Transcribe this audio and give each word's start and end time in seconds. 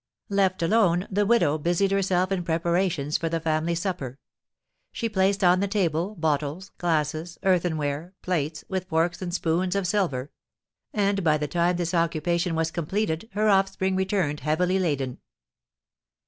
Left 0.29 0.63
alone, 0.63 1.07
the 1.11 1.27
widow 1.27 1.59
busied 1.59 1.91
herself 1.91 2.31
in 2.31 2.43
preparations 2.43 3.19
for 3.19 3.29
the 3.29 3.39
family 3.39 3.75
supper. 3.75 4.17
She 4.91 5.07
placed 5.07 5.43
on 5.43 5.59
the 5.59 5.67
table 5.67 6.15
bottles, 6.15 6.71
glasses, 6.79 7.37
earthenware, 7.43 8.15
plates, 8.23 8.63
with 8.67 8.89
forks 8.89 9.21
and 9.21 9.31
spoons 9.31 9.75
of 9.75 9.85
silver; 9.85 10.31
and, 10.91 11.23
by 11.23 11.37
the 11.37 11.47
time 11.47 11.75
this 11.75 11.93
occupation 11.93 12.55
was 12.55 12.71
completed, 12.71 13.29
her 13.33 13.47
offspring 13.47 13.95
returned 13.95 14.39
heavily 14.39 14.79
laden. 14.79 15.19